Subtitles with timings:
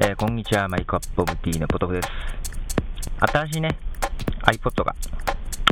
[0.00, 2.08] えー、こんにちは、マイクアップオブティーのポトフです。
[3.32, 3.76] 新しいね、
[4.44, 4.94] iPod が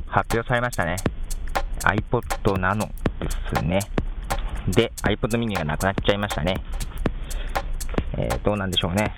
[0.09, 0.97] 発表されましたね。
[1.85, 2.23] iPod
[2.55, 2.89] Nano
[3.21, 3.79] ですね。
[4.67, 6.61] で、iPod mini がなくなっちゃいましたね。
[8.19, 9.15] えー、どうなんでしょうね。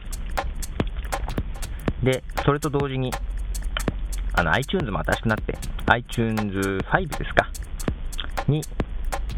[2.02, 3.10] で、それと同時に、
[4.34, 5.56] あの、iTunes も新しくなって、
[5.86, 7.50] iTunes5 ですか？
[8.46, 8.60] に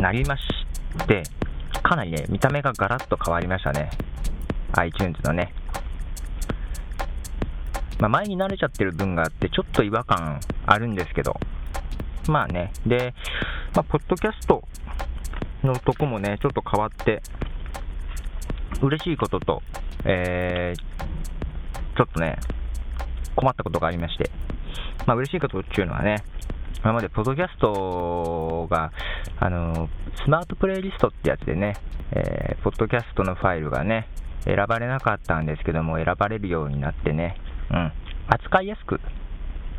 [0.00, 0.42] なりまし
[1.06, 1.22] て、
[1.80, 3.88] かなりね、見た目がガラッと変わりましたね。
[4.72, 5.54] iTunes のね。
[8.00, 11.38] まあ、前に慣れちゃってる分があって、ちょっと違和感あるんですけど、
[12.28, 13.14] まあね、で、
[13.74, 14.64] まあ、ポッドキャスト
[15.62, 17.22] のとこもね、ちょっと変わって、
[18.80, 19.62] 嬉しいことと、
[20.04, 22.38] えー、ちょっとね、
[23.36, 24.30] 困ったことがありまして、
[25.06, 26.22] まあ、嬉しいことっていうのはね、
[26.82, 28.92] 今までポッドキャストが、
[29.38, 29.90] あの、
[30.24, 31.76] スマートプレイリストってやつでね、
[32.12, 34.08] えー、ポッドキャストのファイルがね、
[34.44, 37.36] 選ばれなかったんですけども、選ばれるようになってね、
[37.70, 37.92] うん、
[38.28, 39.00] 扱いやすく、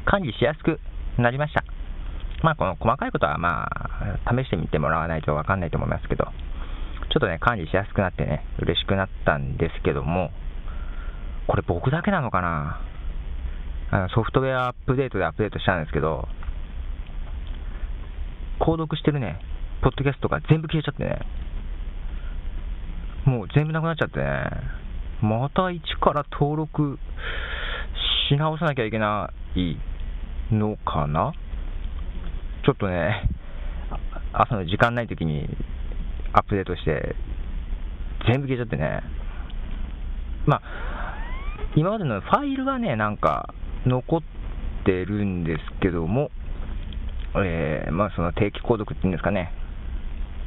[0.05, 0.79] 管理しやすく
[1.17, 1.63] なりました。
[2.41, 6.31] まあ、この細かいことはまあ、試してみてもらわないとわかんないと思いますけど、ちょ
[7.17, 10.31] っとね、管理しやすくなってね、嬉しくなったんですけども、
[11.47, 12.79] これ僕だけなのかな？
[13.91, 16.29] あのソフトウェアアップデートでアップデートしたんですけど、
[18.59, 19.39] 購読してるね、
[19.81, 21.19] ポッドキャストが全部消えちゃってね、
[23.25, 24.25] もう全部なくなっちゃってね、
[25.21, 26.97] また一から登録
[28.31, 29.77] し直さなきゃいけない
[30.55, 31.33] のかな？
[32.65, 33.29] ちょっとね、
[34.31, 35.49] 朝の時間ない時に
[36.31, 37.13] アップデートして、
[38.29, 39.01] 全部消えちゃってね、
[40.45, 40.61] まあ、
[41.75, 43.53] 今までのファイルはね、なんか
[43.85, 44.21] 残っ
[44.85, 46.29] てるんですけども、
[47.35, 49.51] えー、まあ、その定期購読っていうんですかね、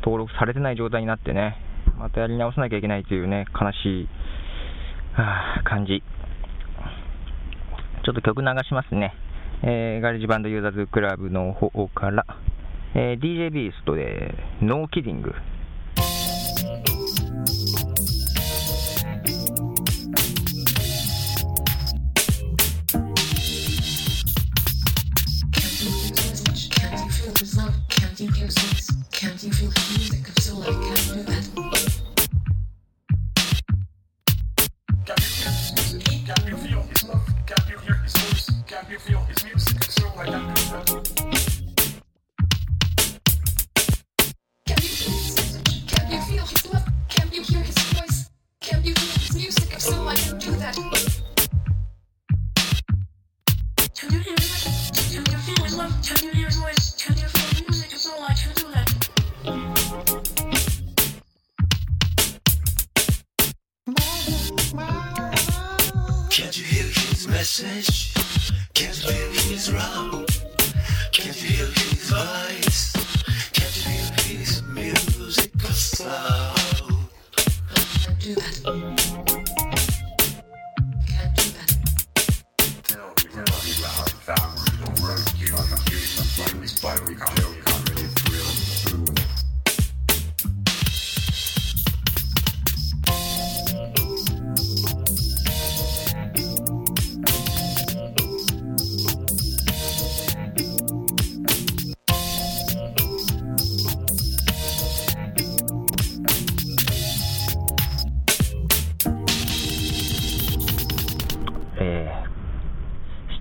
[0.02, 1.58] 登録されてない状態になってね、
[1.98, 4.08] またやり直さなきゃいけないというね、悲しい、
[5.16, 6.02] はあ、感じ。
[8.04, 9.14] ちょっと曲流しますね。
[9.62, 12.26] えー、 GarageBand Users Club の方から、
[12.94, 15.32] えー、DJ ビーストで、 No Kidding。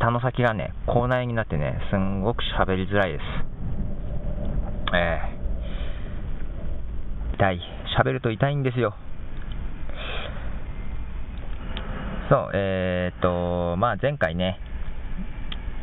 [0.03, 3.23] 舌の先がね、口内になってね、すんごく喋りづらいです。
[4.93, 7.61] えー、痛い。
[7.97, 8.93] 喋ると痛いんですよ。
[12.29, 14.59] そう、えー、っと、まあ前回ね、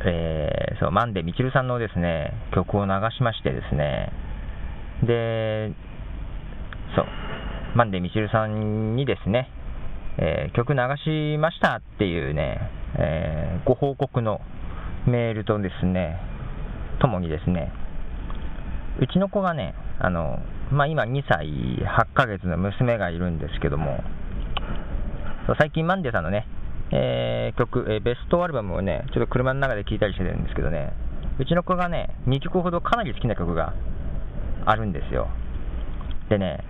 [0.05, 4.13] えー、そう、マンデミチルさんのですね、曲を流しましてですね、
[5.03, 5.73] で、
[6.95, 7.07] そう、
[7.75, 9.49] マンデミチルさんにですね、
[10.19, 14.41] えー、曲流しましたっていうね、えー、ご報告の
[15.07, 16.21] メールとですね、
[17.01, 17.73] ともにですね、
[19.01, 20.39] うちの子がね、あの、
[20.71, 24.05] まあ、今2歳8ヶ月の娘がいるんですけども、
[25.59, 26.47] 最近マンデーさんのね、
[26.93, 30.93] えー、曲、えー、ベストアルバムをね、ちょっと車の中で聴いたりしてるんですけどね、
[31.39, 33.73] うちの子がね、2曲ほどかなり好きな曲が
[34.67, 35.29] あるんですよ。
[36.29, 36.63] でね、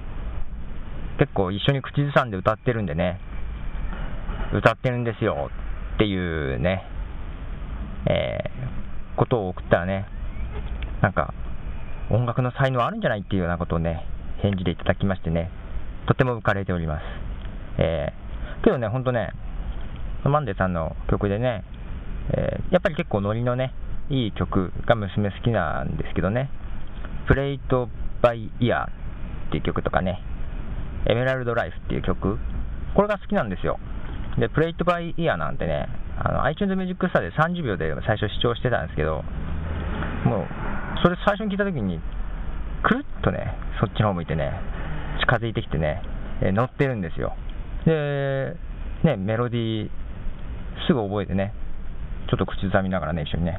[1.18, 3.20] 結構一緒に口ずさんで歌ってるんでね、
[4.54, 5.50] 歌ってるんですよ
[6.00, 6.82] っていうね、
[8.08, 10.06] えー、ことを送ったらね、
[11.02, 11.34] なんか、
[12.10, 14.06] 音楽の才能あるんじゃないっていうようなことをね、
[14.40, 15.50] 返事でいただきましてね、
[16.08, 17.02] とても浮かれております。
[17.76, 19.28] えー、けどね、ほんとね、
[20.24, 21.64] マンデーさんの曲でね、
[22.32, 23.74] えー、やっぱり結構ノリのね、
[24.08, 26.48] いい曲が娘好きなんですけどね、
[27.28, 27.90] プレイト
[28.22, 28.86] バイイヤー
[29.48, 30.22] っていう曲とかね、
[31.10, 32.38] エメラルドライフっていう曲、
[32.94, 33.78] これが好きなんですよ。
[34.38, 35.88] で、プレイトバイイヤーなんてね、
[36.18, 39.22] あの iTunes Music Star で30秒で最初視聴してたんですけど、
[40.24, 40.46] もう、
[41.02, 42.00] それ最初に聞いたときに、
[42.82, 44.52] くるっとね、そっちの方向いてね、
[45.20, 46.02] 近づいてきてね、
[46.42, 47.34] え乗ってるんですよ。
[47.86, 48.56] で、
[49.04, 49.90] ね、メロディー、
[50.86, 51.52] すぐ覚えてね、
[52.28, 53.58] ちょっと口ずさみながらね、一緒にね。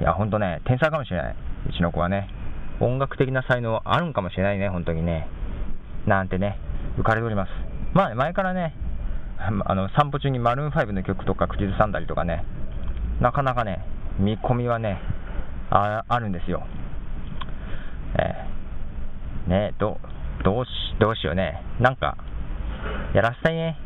[0.00, 1.36] いや、ほんとね、天才かもしれない。
[1.68, 2.28] うちの子はね。
[2.80, 5.28] 音楽的な才能あるんかもしれないね、本当にね。
[6.06, 6.58] なんてね、
[6.98, 7.50] 浮かれております。
[7.94, 8.74] まあ、前からね、
[9.38, 12.44] あの散歩中にマルーン5の曲とか口ずさんだりとかね、
[13.20, 13.84] なかなかね、
[14.18, 15.00] 見込みはね、
[15.70, 16.66] ああるんですよ。
[18.18, 19.98] えー、ねど
[20.44, 20.68] どうし、
[21.00, 21.62] どうしようね。
[21.80, 22.16] なんか、
[23.14, 23.76] やらせたいね。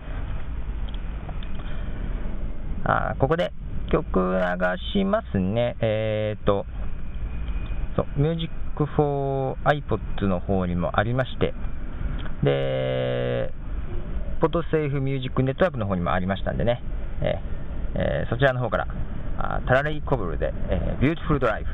[2.85, 3.53] あここで
[3.91, 5.77] 曲流しますね。
[5.81, 6.67] えっ、と、
[7.97, 8.53] そう、Music
[8.97, 11.55] for iPods の方にもありまして、
[12.43, 13.53] で、
[14.41, 16.83] Podsafe Music Network の方にもありましたんでね、
[17.23, 17.59] えー
[17.95, 18.87] え、そちらの方から、
[19.39, 21.71] あ Tara Leigh Cobble で、えー、 Beautiful Life。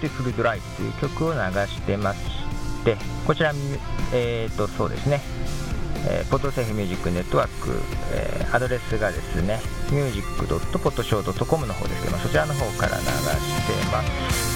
[0.00, 2.18] Beautiful Drive という曲を流してまし
[2.84, 2.96] て、
[3.26, 3.52] こちら、
[4.12, 5.20] えーと、そうですね、
[6.08, 7.80] えー、ポッドセーフミュージックネットワーク、
[8.12, 9.60] えー、アドレスがですね、
[9.90, 14.46] music.potshow.com の方ですけど、そちらの方から流してます。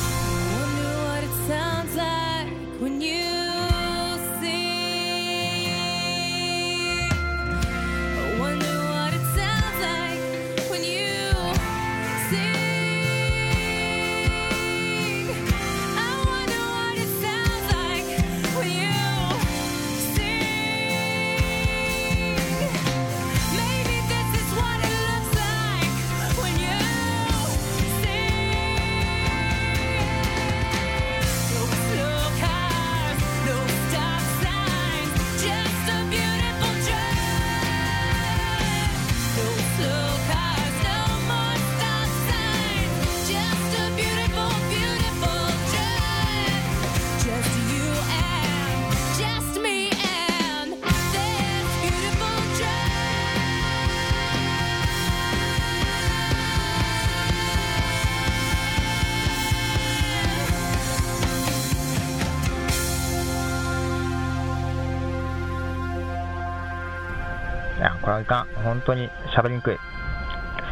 [68.00, 68.46] これはいかん。
[68.62, 69.78] 本当に喋りにくい。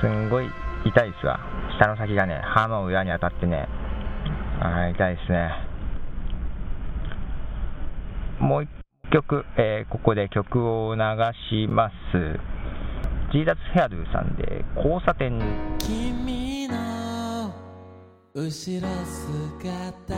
[0.01, 0.51] すんごい
[0.85, 1.41] 痛いですわ。
[1.79, 3.69] 下の先がね、歯の裏に当たってね、
[4.61, 5.51] あ痛いですね。
[8.41, 8.69] もう一
[9.11, 11.01] 曲、えー、ここで曲を流
[11.51, 11.95] します。
[13.33, 15.39] ジーダスヘアドゥさんで交差点
[15.79, 17.53] 君の
[18.35, 20.17] 後ろ姿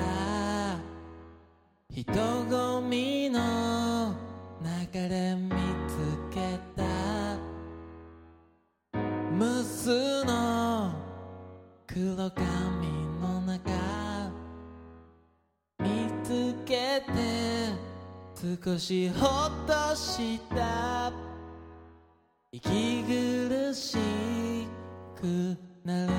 [1.90, 2.12] 人
[2.48, 4.14] 混みの
[4.62, 5.50] 流れ見
[5.88, 5.96] つ
[6.32, 6.79] けた
[9.82, 10.92] スの
[11.86, 12.46] 黒髪
[13.18, 14.30] の中
[15.78, 17.72] 見つけて
[18.62, 21.10] 少しほっとした。
[22.52, 23.96] 息苦し
[25.18, 26.16] くなるよ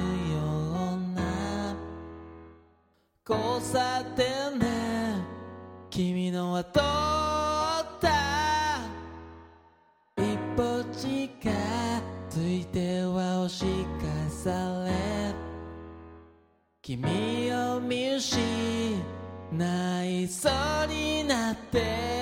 [0.96, 1.75] うな。
[3.30, 4.65] 交差点で
[5.91, 8.10] 君の後を追った。
[10.18, 11.38] 一歩近
[12.32, 12.90] づいて
[16.91, 18.38] 君を見失
[20.03, 22.21] いそうになって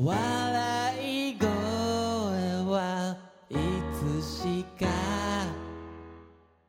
[0.00, 1.48] 笑い声
[2.70, 3.16] は
[3.50, 3.56] い
[3.92, 4.86] つしか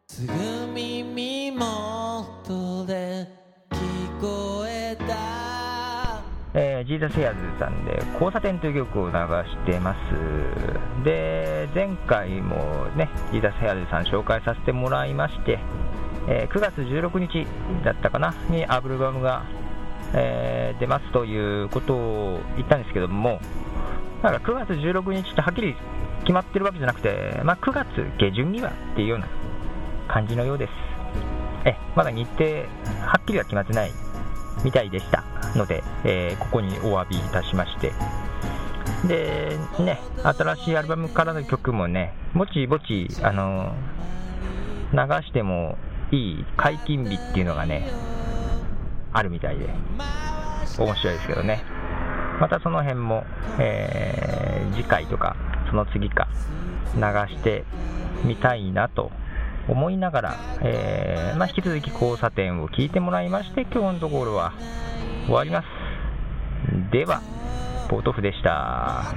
[0.07, 0.33] すぐ
[0.74, 3.27] 耳元で
[3.69, 6.24] 聞こえた。
[6.55, 11.03] えージーザスヘアズさんで「交差点」という曲を流してます。
[11.03, 15.59] で前回もねジーザスヘアズさん紹介させてもらいまして、
[16.27, 17.45] えー9月16日
[17.86, 19.43] だったかなにアルバムが、
[20.13, 23.41] えー出ますということを言ったんですけども
[24.23, 25.75] なんか9月16日ってはっきり
[26.21, 27.87] 決まってるわけじゃなくて、まあ、9月
[28.17, 29.27] 下旬にはっていうような
[30.07, 30.71] 感じのようです。
[31.65, 33.91] えまだ日程はっきりは決まってない
[34.63, 35.23] みたいでした。
[35.55, 37.91] ので、えーここにお詫びいたしまして。
[39.07, 43.73] でね新しいアルバムからの曲もねぼちぼちあの
[44.91, 45.77] 流しても
[46.11, 47.89] いい解禁日っていうのがね
[49.19, 49.67] あるみたいで
[50.77, 51.63] 面白いですけどね。
[52.39, 53.25] またその辺も、
[53.59, 55.35] えー次回とか
[55.69, 56.27] その次か
[56.95, 57.01] 流
[57.35, 57.65] して
[58.23, 59.11] みたいなと
[59.67, 64.53] 思いながら、えーまあ、引き続き交差点を聞いてもらいまして今日のところは
[65.25, 65.65] 終わります。
[66.91, 67.21] では
[67.89, 69.13] ポートフでした。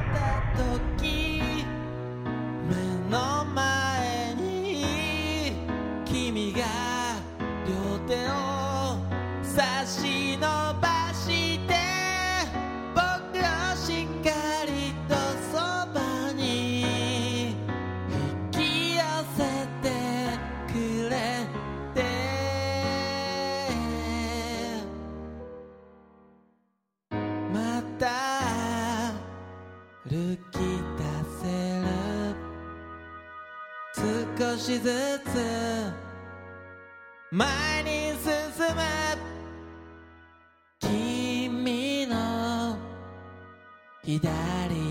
[37.35, 38.83] 前に進む
[40.79, 42.77] 君の
[44.05, 44.82] 左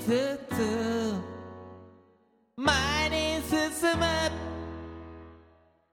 [0.00, 1.14] しずつ
[2.56, 4.06] 前に進む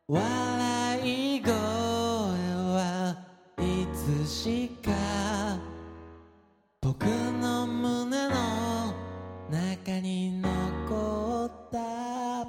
[0.08, 3.18] 笑い声は
[3.60, 4.92] いつしか
[6.82, 8.94] 僕の胸の
[9.52, 12.48] 中に残った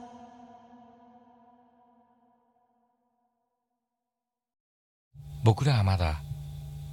[5.44, 6.20] 僕らはまだ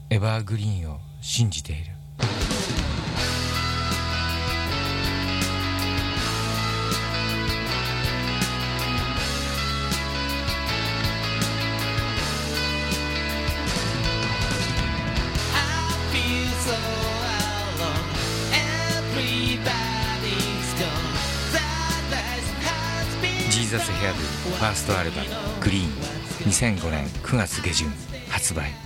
[0.09, 1.94] エバーグリーンを信じている。
[24.13, 25.27] ファーストアルバム
[25.61, 25.89] 「グリーン」
[26.49, 27.91] 2005年9月下旬
[28.29, 28.84] 発売